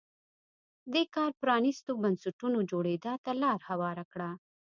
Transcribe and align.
دې 0.93 1.03
کار 1.15 1.31
پرانیستو 1.41 1.91
بنسټونو 2.03 2.59
جوړېدا 2.71 3.13
ته 3.23 3.31
لار 3.41 3.59
هواره 3.69 4.03
کړه. 4.11 4.29